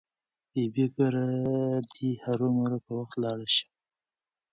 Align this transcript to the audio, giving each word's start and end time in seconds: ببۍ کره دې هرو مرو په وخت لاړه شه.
ببۍ 0.51 0.85
کره 0.95 1.25
دې 1.93 2.09
هرو 2.23 2.47
مرو 2.57 2.77
په 2.85 2.91
وخت 2.99 3.15
لاړه 3.23 3.47
شه. 3.55 3.65